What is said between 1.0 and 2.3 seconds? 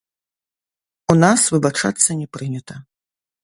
У нас выбачацца не